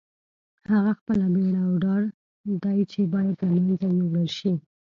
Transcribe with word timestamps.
هغه 0.71 0.91
خپله 0.99 1.25
بېره 1.33 1.61
او 1.67 1.73
ډار 1.83 2.03
دی 2.63 2.79
چې 2.91 2.99
باید 3.13 3.37
له 3.55 3.59
منځه 3.67 3.87
یوړل 3.99 4.27
شي. 4.37 4.53